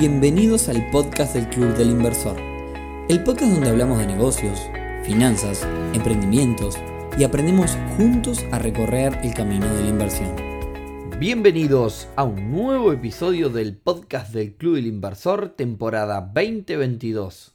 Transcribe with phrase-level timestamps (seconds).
[0.00, 2.40] Bienvenidos al podcast del Club del Inversor,
[3.10, 4.58] el podcast donde hablamos de negocios,
[5.04, 6.78] finanzas, emprendimientos
[7.18, 10.34] y aprendemos juntos a recorrer el camino de la inversión.
[11.18, 17.52] Bienvenidos a un nuevo episodio del podcast del Club del Inversor, temporada 2022.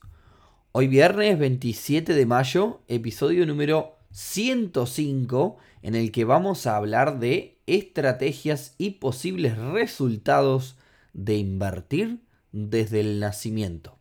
[0.72, 7.58] Hoy viernes 27 de mayo, episodio número 105, en el que vamos a hablar de
[7.66, 10.78] estrategias y posibles resultados
[11.14, 12.25] de invertir
[12.56, 14.00] desde el nacimiento.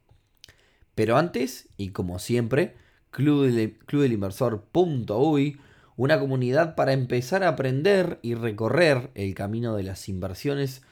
[0.94, 2.76] Pero antes, y como siempre,
[3.10, 5.58] clubdelinversor.uy,
[5.96, 10.82] una comunidad para empezar a aprender y recorrer el camino de las inversiones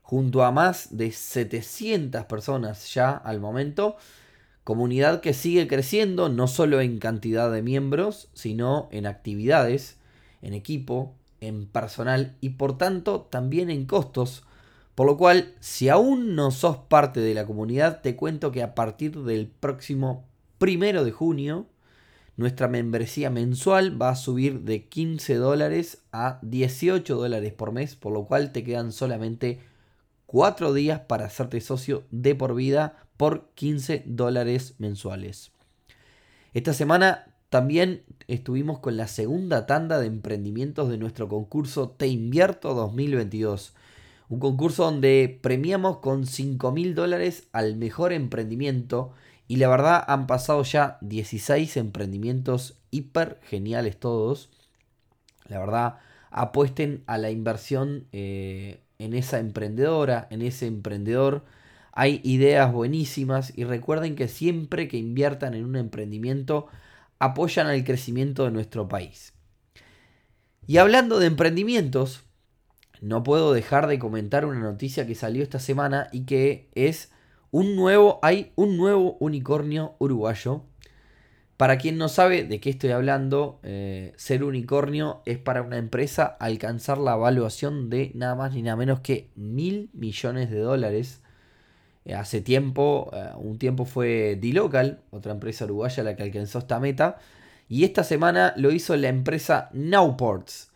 [0.00, 3.98] junto a más de 700 personas ya al momento.
[4.64, 9.98] Comunidad que sigue creciendo no solo en cantidad de miembros, sino en actividades,
[10.40, 14.44] en equipo, en personal y por tanto también en costos
[14.94, 18.74] por lo cual, si aún no sos parte de la comunidad, te cuento que a
[18.74, 20.26] partir del próximo
[20.58, 21.66] primero de junio,
[22.36, 28.12] nuestra membresía mensual va a subir de 15 dólares a 18 dólares por mes, por
[28.12, 29.60] lo cual te quedan solamente
[30.26, 35.52] 4 días para hacerte socio de por vida por 15 dólares mensuales.
[36.54, 42.74] Esta semana también estuvimos con la segunda tanda de emprendimientos de nuestro concurso Te Invierto
[42.74, 43.74] 2022
[44.30, 49.12] un concurso donde premiamos con 5 mil dólares al mejor emprendimiento.
[49.48, 54.48] Y la verdad han pasado ya 16 emprendimientos hiper geniales todos.
[55.48, 55.98] La verdad,
[56.30, 61.44] apuesten a la inversión eh, en esa emprendedora, en ese emprendedor.
[61.90, 66.68] Hay ideas buenísimas y recuerden que siempre que inviertan en un emprendimiento
[67.18, 69.34] apoyan al crecimiento de nuestro país.
[70.68, 72.22] Y hablando de emprendimientos,
[73.00, 77.10] no puedo dejar de comentar una noticia que salió esta semana y que es
[77.50, 80.62] un nuevo, hay un nuevo unicornio uruguayo.
[81.56, 86.24] Para quien no sabe de qué estoy hablando, eh, ser unicornio es para una empresa
[86.24, 91.20] alcanzar la evaluación de nada más ni nada menos que mil millones de dólares.
[92.06, 96.80] Eh, hace tiempo, eh, un tiempo fue D-Local, otra empresa uruguaya la que alcanzó esta
[96.80, 97.18] meta.
[97.68, 100.69] Y esta semana lo hizo la empresa Nowports.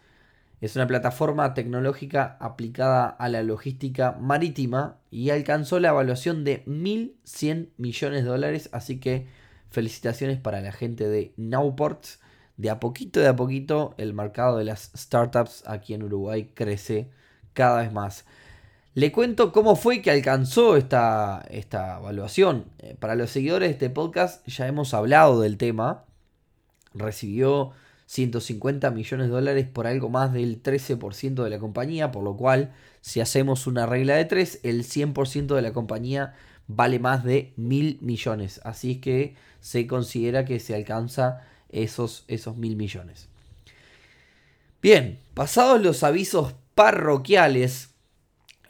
[0.64, 7.68] Es una plataforma tecnológica aplicada a la logística marítima y alcanzó la evaluación de 1.100
[7.76, 9.26] millones de dólares, así que
[9.68, 12.18] felicitaciones para la gente de Nowports.
[12.56, 17.10] De a poquito, de a poquito, el mercado de las startups aquí en Uruguay crece
[17.52, 18.24] cada vez más.
[18.94, 22.64] Le cuento cómo fue que alcanzó esta, esta evaluación.
[22.78, 26.06] Eh, para los seguidores de este podcast ya hemos hablado del tema.
[26.94, 27.72] Recibió
[28.06, 32.72] 150 millones de dólares por algo más del 13% de la compañía, por lo cual
[33.00, 36.34] si hacemos una regla de 3, el 100% de la compañía
[36.66, 38.60] vale más de mil millones.
[38.64, 43.28] Así es que se considera que se alcanza esos, esos mil millones.
[44.82, 47.90] Bien, pasados los avisos parroquiales,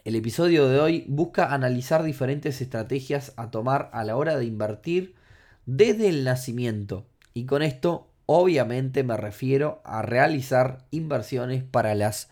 [0.05, 5.15] el episodio de hoy busca analizar diferentes estrategias a tomar a la hora de invertir
[5.65, 7.05] desde el nacimiento.
[7.33, 12.29] Y con esto Obviamente me refiero a realizar inversiones para las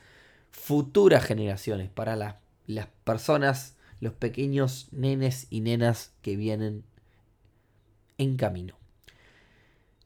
[0.52, 6.84] futuras generaciones, para las, personas, los pequeños nenes y nenas que vienen
[8.18, 8.76] en camino.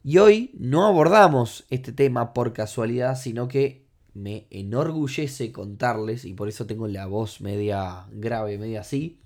[0.03, 6.49] Y hoy no abordamos este tema por casualidad, sino que me enorgullece contarles, y por
[6.49, 9.19] eso tengo la voz media grave, media así,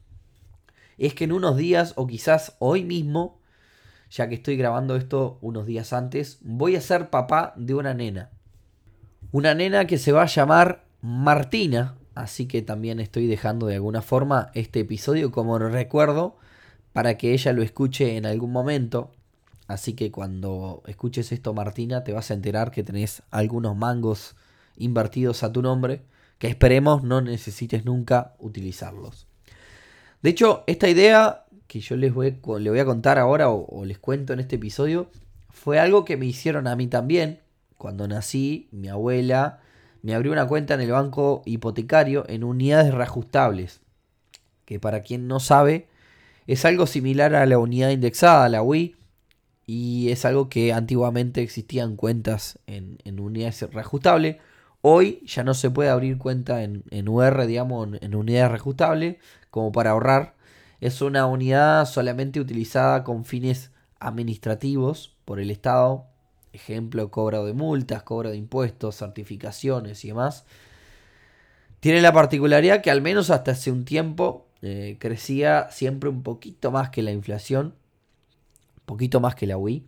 [0.98, 3.41] es que en unos días o quizás hoy mismo
[4.12, 8.30] ya que estoy grabando esto unos días antes, voy a ser papá de una nena.
[9.32, 14.02] Una nena que se va a llamar Martina, así que también estoy dejando de alguna
[14.02, 16.36] forma este episodio como recuerdo
[16.92, 19.12] para que ella lo escuche en algún momento.
[19.68, 24.36] Así que cuando escuches esto Martina te vas a enterar que tenés algunos mangos
[24.76, 26.02] invertidos a tu nombre
[26.38, 29.28] que esperemos no necesites nunca utilizarlos.
[30.24, 34.34] De hecho, esta idea que yo les voy, voy a contar ahora o, les cuento
[34.34, 35.10] en este episodio
[35.50, 37.40] fue algo que me hicieron a mí también.
[37.78, 39.62] Cuando nací, mi abuela
[40.02, 43.80] me abrió una cuenta en el banco hipotecario en unidades reajustables.
[44.66, 45.88] Que para quien no sabe,
[46.46, 48.98] es algo similar a la unidad indexada, la WI.
[49.66, 54.38] Y es algo que antiguamente existían cuentas en, unidades reajustables.
[54.82, 59.16] Hoy ya no se puede abrir cuenta en, en UR, digamos, en, en unidades reajustables,
[59.50, 60.41] como para ahorrar
[60.82, 66.08] es una unidad solamente utilizada con fines administrativos por el Estado,
[66.54, 70.44] ejemplo, cobro de multas, cobro de impuestos, certificaciones y demás.
[71.80, 76.72] Tiene la particularidad que al menos hasta hace un tiempo eh, crecía siempre un poquito
[76.72, 79.86] más que la inflación, un poquito más que la Wii.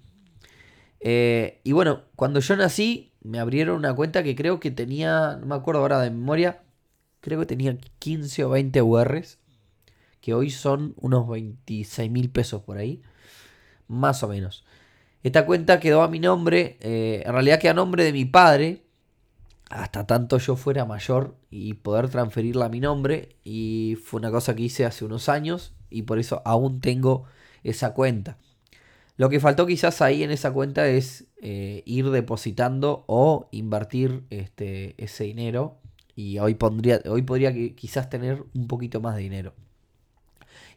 [0.99, 5.47] Eh, y bueno, cuando yo nací, me abrieron una cuenta que creo que tenía, no
[5.47, 6.61] me acuerdo ahora de memoria,
[7.19, 9.39] creo que tenía 15 o 20 URs,
[10.23, 13.01] que hoy son unos 26 mil pesos por ahí,
[13.89, 14.63] más o menos.
[15.21, 18.83] Esta cuenta quedó a mi nombre, eh, en realidad quedó a nombre de mi padre,
[19.69, 24.55] hasta tanto yo fuera mayor y poder transferirla a mi nombre, y fue una cosa
[24.55, 27.25] que hice hace unos años, y por eso aún tengo
[27.65, 28.37] esa cuenta.
[29.17, 34.95] Lo que faltó quizás ahí en esa cuenta es eh, ir depositando o invertir este,
[35.03, 35.79] ese dinero
[36.15, 39.53] y hoy, pondría, hoy podría quizás tener un poquito más de dinero.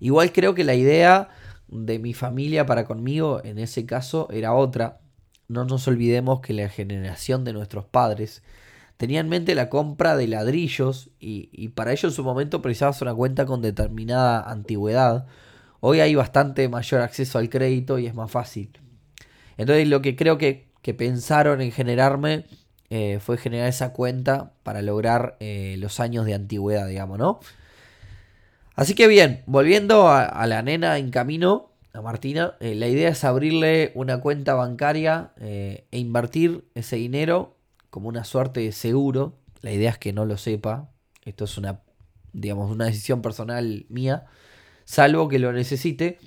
[0.01, 1.29] Igual creo que la idea
[1.69, 5.01] de mi familia para conmigo en ese caso era otra.
[5.49, 8.43] No nos olvidemos que la generación de nuestros padres
[8.97, 13.15] tenía en mente la compra de ladrillos y, para ello en su momento precisabas una
[13.15, 15.27] cuenta con determinada antigüedad.
[15.81, 18.71] Hoy hay bastante mayor acceso al crédito y es más fácil.
[19.57, 22.47] Entonces lo que creo que, que pensaron en generarme
[22.89, 27.41] eh, fue generar esa cuenta para lograr eh, los años de antigüedad, digamos, ¿no?
[28.77, 33.25] Así que bien, volviendo a, la nena en camino, a Martina, eh, la idea es
[33.25, 37.57] abrirle una cuenta bancaria e invertir ese dinero
[37.91, 39.39] como una suerte de seguro.
[39.63, 40.91] La idea es que no lo sepa.
[41.25, 41.81] Esto es una,
[42.35, 44.27] digamos, una decisión personal mía,
[44.85, 46.19] salvo que lo necesite.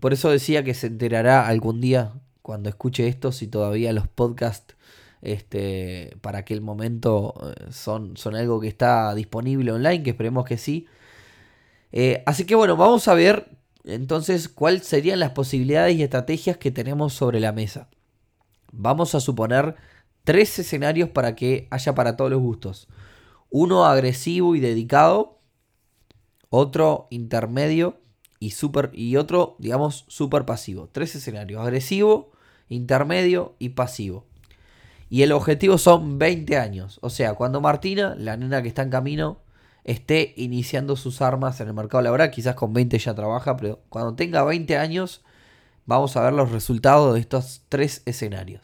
[0.00, 4.74] Por eso decía que se enterará algún día cuando escuche esto si todavía los podcasts
[5.20, 10.56] este, para aquel momento eh, son, son algo que está disponible online, que esperemos que
[10.56, 10.86] sí.
[11.92, 16.70] Eh, así que bueno, vamos a ver entonces cuáles serían las posibilidades y estrategias que
[16.70, 17.88] tenemos sobre la mesa.
[18.72, 19.76] Vamos a suponer
[20.24, 22.88] tres escenarios para que haya para todos los gustos.
[23.50, 25.40] Uno agresivo y dedicado,
[26.50, 28.00] otro intermedio
[28.38, 30.88] y, super, y otro, digamos, super pasivo.
[30.92, 32.32] Tres escenarios, agresivo,
[32.68, 34.26] intermedio y pasivo.
[35.10, 36.98] Y el objetivo son 20 años.
[37.00, 39.38] O sea, cuando Martina, la nena que está en camino,
[39.84, 44.14] esté iniciando sus armas en el mercado laboral, quizás con 20 ya trabaja, pero cuando
[44.14, 45.22] tenga 20 años,
[45.86, 48.62] vamos a ver los resultados de estos tres escenarios.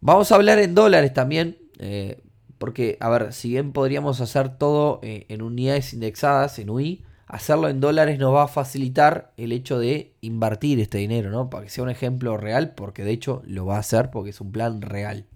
[0.00, 2.20] Vamos a hablar en dólares también, eh,
[2.58, 7.68] porque, a ver, si bien podríamos hacer todo eh, en unidades indexadas, en UI, hacerlo
[7.68, 11.50] en dólares nos va a facilitar el hecho de invertir este dinero, ¿no?
[11.50, 14.40] Para que sea un ejemplo real, porque de hecho lo va a hacer porque es
[14.40, 15.26] un plan real.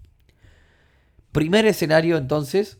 [1.31, 2.79] Primer escenario entonces,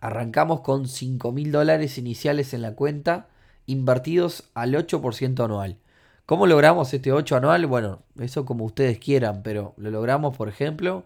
[0.00, 3.28] arrancamos con 5 mil dólares iniciales en la cuenta,
[3.66, 5.78] invertidos al 8% anual.
[6.26, 7.66] ¿Cómo logramos este 8 anual?
[7.66, 11.04] Bueno, eso como ustedes quieran, pero lo logramos, por ejemplo,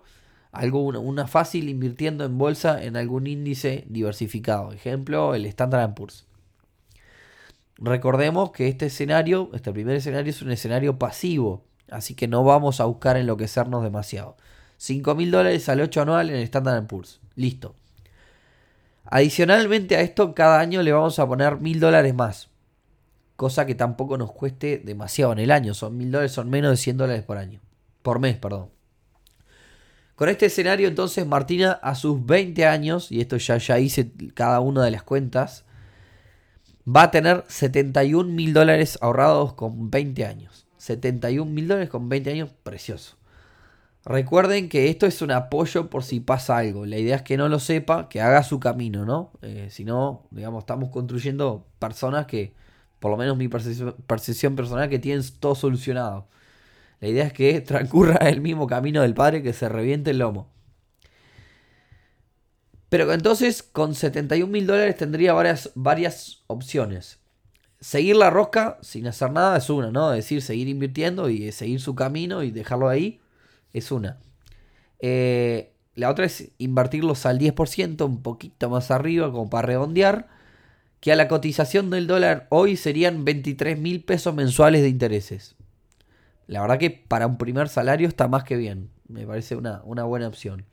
[0.53, 4.73] algo, una fácil invirtiendo en bolsa en algún índice diversificado.
[4.73, 6.27] Ejemplo, el Standard Poor's.
[7.77, 12.81] Recordemos que este escenario, este primer escenario es un escenario pasivo, así que no vamos
[12.81, 14.37] a buscar enloquecernos demasiado.
[14.77, 17.21] 5 mil dólares al 8 anual en el Standard Poor's.
[17.37, 17.75] Listo.
[19.11, 22.49] Adicionalmente a esto, cada año le vamos a poner mil dólares más.
[23.35, 25.75] Cosa que tampoco nos cueste demasiado en el año.
[25.75, 27.61] Son mil dólares, son menos de 100 dólares por año.
[28.03, 28.71] Por mes, perdón.
[30.15, 34.61] Con este escenario, entonces, Martina a sus 20 años, y esto ya, ya hice cada
[34.61, 35.65] una de las cuentas,
[36.87, 40.67] va a tener 71 mil dólares ahorrados con 20 años.
[40.77, 43.17] 71 mil dólares con 20 años, precioso.
[44.05, 46.87] Recuerden que esto es un apoyo por si pasa algo.
[46.87, 49.33] La idea es que no lo sepa, que haga su camino, ¿no?
[49.43, 52.55] Eh, si no, digamos, estamos construyendo personas que,
[52.99, 56.29] por lo menos mi percepción, personal, que tienen todo solucionado.
[57.01, 60.49] La idea es que transcurra el mismo camino del padre que se reviente el lomo.
[62.89, 67.19] Pero entonces con 71 mil dólares tendría varias, varias opciones.
[67.81, 70.13] Seguir la rosca sin hacer nada es una, ¿no?
[70.13, 73.21] Es decir, seguir invirtiendo y seguir su camino y dejarlo ahí
[73.73, 74.19] es una.
[75.01, 80.29] Eh, la otra es invertirlos al 10%, un poquito más arriba, como para redondear.
[81.01, 85.57] Que a la cotización del dólar hoy serían 23 mil pesos mensuales de intereses.
[86.47, 88.91] La verdad que para un primer salario está más que bien.
[89.09, 90.67] Me parece una, una buena opción.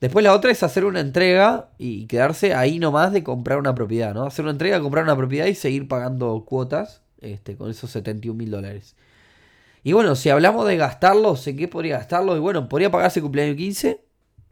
[0.00, 4.14] Después la otra es hacer una entrega y quedarse ahí nomás de comprar una propiedad,
[4.14, 4.24] ¿no?
[4.24, 8.50] Hacer una entrega, comprar una propiedad y seguir pagando cuotas este, con esos 71 mil
[8.50, 8.96] dólares.
[9.88, 12.36] Y bueno, si hablamos de gastarlos, ¿en qué podría gastarlos?
[12.36, 14.04] Y bueno, podría pagarse cumpleaños 15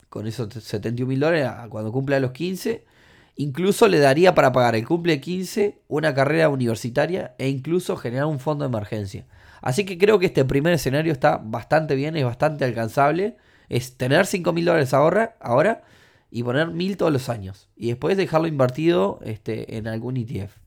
[0.09, 2.87] con esos 71 mil dólares cuando cumpla los 15.
[3.35, 8.41] Incluso le daría para pagar el cumple 15, una carrera universitaria e incluso generar un
[8.41, 9.27] fondo de emergencia.
[9.61, 13.37] Así que creo que este primer escenario está bastante bien, es bastante alcanzable
[13.69, 15.83] es tener 5 mil dólares ahora, ahora
[16.31, 17.69] y poner 1000 todos los años.
[17.77, 20.66] Y después dejarlo invertido este, en algún ETF.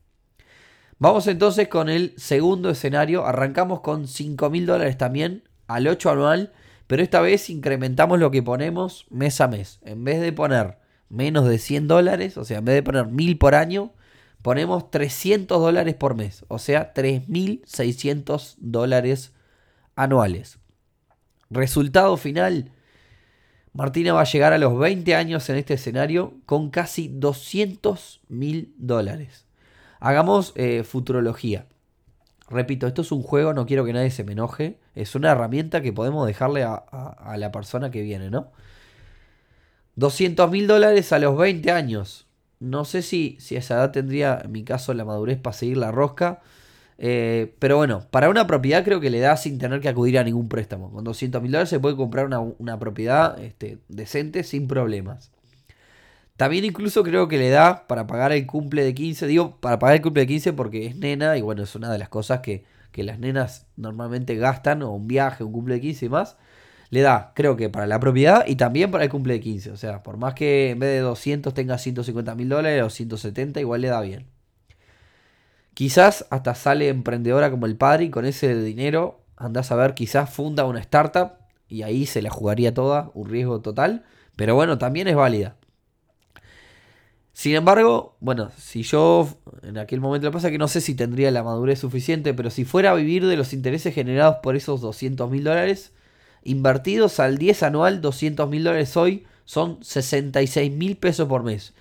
[1.00, 3.24] Vamos entonces con el segundo escenario.
[3.24, 6.52] Arrancamos con 5000 dólares también al 8 anual.
[6.86, 9.80] Pero esta vez incrementamos lo que ponemos mes a mes.
[9.82, 10.76] En vez de poner
[11.08, 13.94] menos de 100 dólares, o sea, en vez de poner 1000 por año,
[14.42, 16.44] ponemos 300 dólares por mes.
[16.48, 19.32] O sea, 3600 dólares
[19.96, 20.58] anuales.
[21.48, 22.72] Resultado final,
[23.72, 28.74] Martina va a llegar a los 20 años en este escenario con casi 200 mil
[28.76, 29.46] dólares.
[30.00, 31.66] Hagamos eh, futurología.
[32.48, 34.78] Repito, esto es un juego, no quiero que nadie se me enoje.
[34.94, 38.50] Es una herramienta que podemos dejarle a, la persona que viene, ¿no?
[39.94, 42.26] 200 mil dólares a los 20 años.
[42.58, 45.92] No sé si, si esa edad tendría, en mi caso, la madurez para seguir la
[45.92, 46.40] rosca.
[46.98, 50.24] Eh, pero bueno, para una propiedad creo que le da sin tener que acudir a
[50.24, 50.90] ningún préstamo.
[50.90, 52.26] Con 200 mil dólares se puede comprar
[52.58, 55.30] una, propiedad este, decente sin problemas.
[56.40, 59.26] También incluso creo que le da para pagar el cumple de 15.
[59.26, 61.98] Digo, para pagar el cumple de 15 porque es nena y bueno, es una de
[61.98, 66.06] las cosas que, que las nenas normalmente gastan, o un viaje, un cumple de 15
[66.06, 66.38] y más.
[66.88, 69.72] Le da, creo que para la propiedad y también para el cumple de 15.
[69.72, 73.60] O sea, por más que en vez de 200 tenga 150 mil dólares o 170,
[73.60, 74.24] igual le da bien.
[75.74, 80.30] Quizás hasta sale emprendedora como el padre y con ese dinero andás a ver, quizás
[80.30, 81.32] funda una startup
[81.68, 84.06] y ahí se la jugaría toda, un riesgo total,
[84.36, 85.56] pero bueno, también es válida.
[87.40, 89.26] Sin embargo, bueno, si yo
[89.62, 92.66] en aquel momento lo pasa que no sé si tendría la madurez suficiente, pero si
[92.66, 95.94] fuera a vivir de los intereses generados por esos 200 mil dólares,
[96.44, 101.72] invertidos al 10 anual, 200 mil dólares hoy son 66 mil pesos por mes.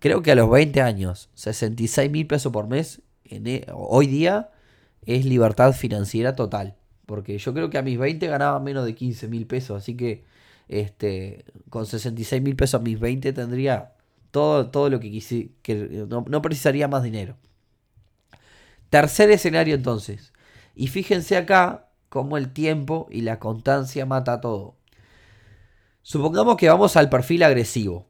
[0.00, 4.50] Creo que a los 20 años, 66 mil pesos por mes e, hoy día
[5.06, 6.74] es libertad financiera total.
[7.06, 9.80] Porque yo creo que a mis 20 ganaba menos de 15 mil pesos.
[9.80, 10.24] Así que
[10.66, 13.92] este, con 66 mil pesos a mis 20 tendría
[14.30, 15.50] todo, todo lo que quise.
[15.62, 17.36] Que no, no precisaría más dinero.
[18.90, 20.32] Tercer escenario entonces.
[20.74, 24.76] Y fíjense acá cómo el tiempo y la constancia mata todo.
[26.02, 28.08] Supongamos que vamos al perfil agresivo.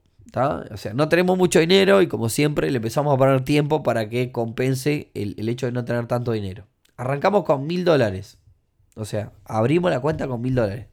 [0.70, 4.08] O sea, no tenemos mucho dinero y como siempre le empezamos a poner tiempo para
[4.08, 6.66] que compense el, hecho de no tener tanto dinero.
[6.96, 8.38] Arrancamos con mil dólares.
[8.94, 10.86] O sea, abrimos la cuenta con mil dólares.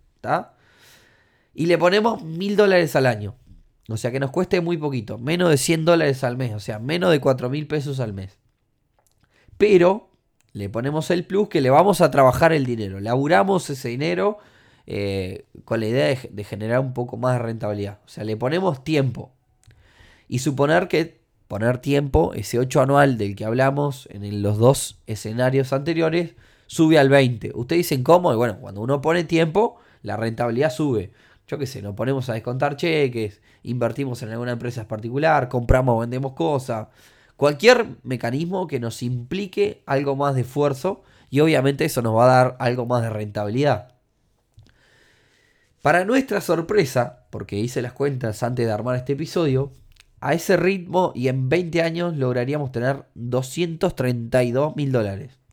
[1.54, 3.36] Y le ponemos mil dólares al año.
[3.88, 5.18] O sea, que nos cueste muy poquito.
[5.18, 6.54] Menos de 100 dólares al mes.
[6.54, 8.40] O sea, menos de 4 mil pesos al mes.
[9.58, 10.10] Pero
[10.54, 13.00] le ponemos el plus que le vamos a trabajar el dinero.
[13.00, 14.40] Laburamos ese dinero
[14.88, 18.00] eh, con la idea de, generar un poco más de rentabilidad.
[18.06, 19.32] O sea, le ponemos tiempo.
[20.28, 25.74] Y suponer que poner tiempo, ese 8 anual del que hablamos en los dos escenarios
[25.74, 26.36] anteriores,
[26.68, 27.52] sube al 20.
[27.54, 31.12] Ustedes dicen cómo, y bueno, cuando uno pone tiempo, la rentabilidad sube.
[31.48, 36.00] Yo qué sé, nos ponemos a descontar cheques, invertimos en alguna empresa particular, compramos o
[36.00, 36.88] vendemos cosas.
[37.38, 42.36] Cualquier mecanismo que nos implique algo más de esfuerzo y obviamente eso nos va a
[42.36, 43.94] dar algo más de rentabilidad.
[45.82, 49.72] Para nuestra sorpresa, porque hice las cuentas antes de armar este episodio,
[50.20, 55.45] a ese ritmo y en 20 años lograríamos tener 232 mil dólares.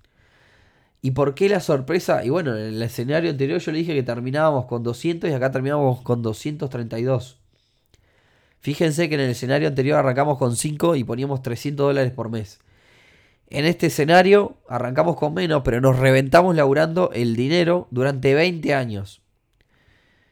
[1.04, 2.25] ¿Y por qué la sorpresa?
[2.25, 5.50] Y bueno, en el escenario anterior yo le dije que terminábamos con 200 y acá
[5.50, 7.40] terminamos con 232.
[8.61, 12.61] Fíjense que en el escenario anterior arrancamos con 5 y poníamos 300 dólares por mes.
[13.50, 19.23] En este escenario arrancamos con menos, pero nos reventamos laburando el dinero durante 20 años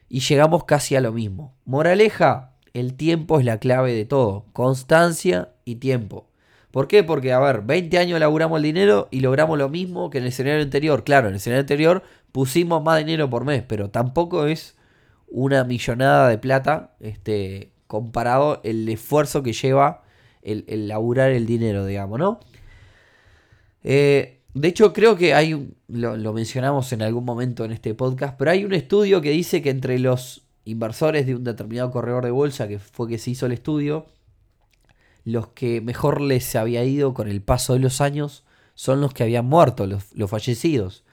[0.07, 1.53] y llegamos casi a lo mismo.
[1.65, 6.30] Moraleja, el tiempo es la clave de todo, constancia y tiempo.
[6.71, 7.03] ¿Por qué?
[7.03, 10.29] Porque, a ver, 20 años laburamos el dinero y logramos lo mismo que en el
[10.29, 11.03] escenario anterior.
[11.03, 14.75] Claro, en el escenario anterior pusimos más dinero por mes, pero tampoco es
[15.27, 20.03] una millonada de plata este, comparado el esfuerzo que lleva
[20.41, 22.39] el, laburar el dinero, digamos, ¿no?
[23.83, 28.51] Eh, de hecho, creo que hay, lo, mencionamos en algún momento en este podcast, pero
[28.51, 32.67] hay un estudio que dice que entre los inversores de un determinado corredor de bolsa,
[32.67, 34.07] que fue que se hizo el estudio,
[35.23, 38.43] los que mejor les había ido con el paso de los años
[38.75, 41.03] son los que habían muerto, los, los fallecidos.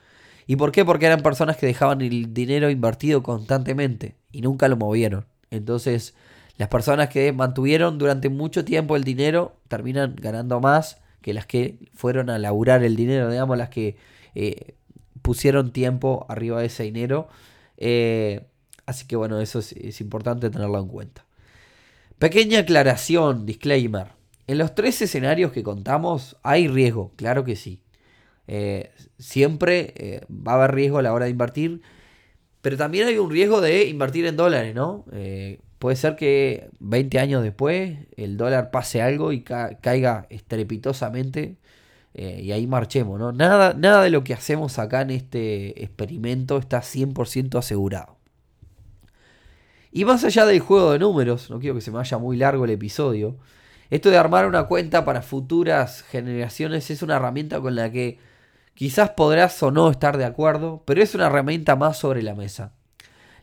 [0.46, 0.84] ¿Y por qué?
[0.84, 5.26] Porque eran personas que dejaban el dinero invertido constantemente y nunca lo movieron.
[5.50, 6.14] Entonces,
[6.56, 11.78] las personas que mantuvieron durante mucho tiempo el dinero terminan ganando más que las que
[11.94, 13.96] fueron a laburar el dinero, digamos, las que
[14.34, 14.74] eh,
[15.22, 17.28] pusieron tiempo arriba de ese dinero.
[17.76, 18.46] Eh,
[18.86, 21.24] así que bueno, eso es, importante tenerlo en cuenta.
[22.18, 24.08] Pequeña aclaración, disclaimer.
[24.46, 27.80] En los tres escenarios que contamos hay riesgo, claro que sí.
[28.46, 31.82] Eh, siempre va a haber riesgo a la hora de invertir,
[32.62, 35.04] pero también hay un riesgo de invertir en dólares, ¿no?
[35.78, 41.56] puede ser que 20 años después el dólar pase algo y caiga estrepitosamente
[42.14, 43.32] eh, y ahí marchemos, ¿no?
[43.32, 48.17] Nada, nada de lo que hacemos acá en este experimento está 100% asegurado.
[49.98, 52.64] Y más allá del juego de números, no quiero que se me vaya muy largo
[52.64, 53.34] el episodio,
[53.90, 58.20] esto de armar una cuenta para futuras generaciones es una herramienta con la que
[58.74, 62.74] quizás podrás o no estar de acuerdo, pero es una herramienta más sobre la mesa.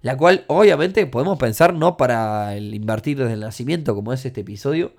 [0.01, 4.39] La cual obviamente podemos pensar no para el invertir desde el nacimiento como es este
[4.39, 4.93] episodio,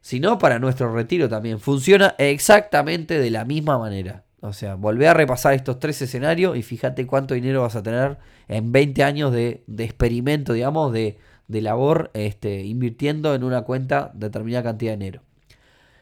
[0.00, 1.60] sino para nuestro retiro también.
[1.60, 4.24] Funciona exactamente de la misma manera.
[4.42, 8.18] O sea, volvé a repasar estos tres escenarios y fíjate cuánto dinero vas a tener
[8.48, 11.16] en 20 años de, experimento, digamos, de,
[11.48, 15.22] labor, este, invirtiendo en una cuenta determinada cantidad de dinero.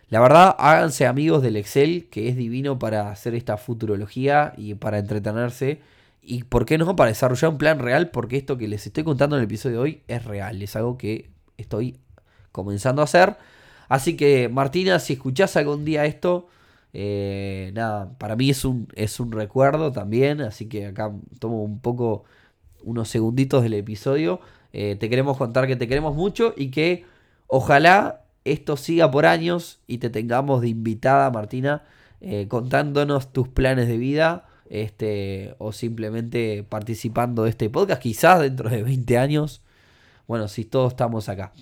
[0.09, 4.99] La verdad, háganse amigos del Excel, que es divino para hacer esta futurología y para
[4.99, 5.80] entretenerse.
[6.23, 9.37] Y por qué no, para desarrollar un plan real, porque esto que les estoy contando
[9.37, 11.99] en el episodio de hoy es real, es algo que estoy
[12.52, 13.37] comenzando a hacer
[13.90, 16.47] Así que, Martina, si escuchás algún día esto,
[16.92, 20.40] eh, nada, para mí es un, es un recuerdo también.
[20.40, 22.25] Así que acá tomo un poco,
[22.82, 24.40] unos segunditos del episodio.
[24.73, 27.04] Eh, te queremos contar que te queremos mucho y que
[27.47, 31.82] ojalá esto siga por años y te tengamos de invitada, Martina,
[32.20, 34.47] eh, contándonos tus planes de vida.
[34.70, 39.62] Este, o simplemente participando de este podcast, quizás dentro de 20 años.
[40.28, 41.52] Bueno, si todos estamos acá.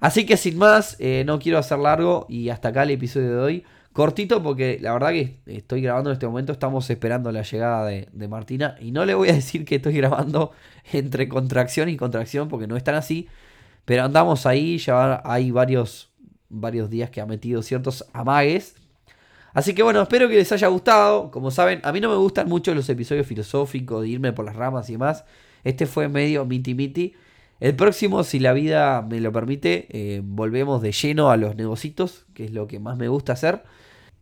[0.00, 0.96] Así que sin más,
[1.26, 3.64] no quiero hacer largo y hasta acá el episodio de hoy.
[3.98, 8.28] Cortito porque la verdad que estoy grabando en este momento, estamos esperando la llegada de,
[8.28, 10.52] Martina y no le voy a decir que estoy grabando
[10.92, 13.26] entre contracción y contracción porque no están así,
[13.84, 16.10] pero andamos ahí, ya hay varios,
[16.48, 18.76] varios días que ha metido ciertos amagues.
[19.52, 21.32] Así que bueno, espero que les haya gustado.
[21.32, 24.54] Como saben, a mí no me gustan mucho los episodios filosóficos, de irme por las
[24.54, 25.24] ramas y demás.
[25.64, 27.14] Este fue medio miti miti.
[27.58, 32.26] El próximo, si la vida me lo permite, eh, volvemos de lleno a los negocitos,
[32.32, 33.64] que es lo que más me gusta hacer.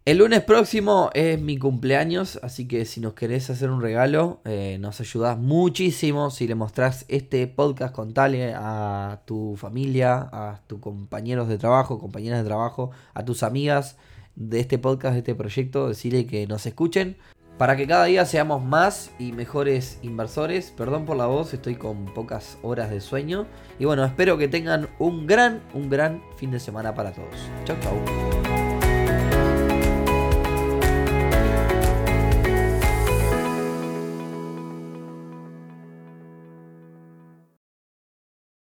[0.07, 4.79] El lunes próximo es mi cumpleaños, así que si nos querés hacer un regalo, eh,
[4.79, 11.49] nos ayudás muchísimo si le mostrás este podcast, contale a tu familia, a tus compañeros
[11.49, 13.97] de trabajo, compañeras de trabajo, a tus amigas
[14.37, 17.17] de este podcast, de este proyecto, decirle que nos escuchen
[17.59, 20.73] para que cada día seamos más y mejores inversores.
[20.77, 23.49] Perdón por la voz, estoy con pocas horas de sueño.
[23.81, 27.35] Y bueno, espero que tengan un gran, un gran fin de semana para todos.
[27.65, 28.46] Chau, chau.